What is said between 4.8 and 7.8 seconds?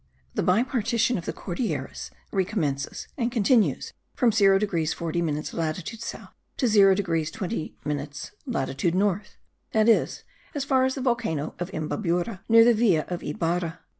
40 minutes latitude south to 0 degrees 20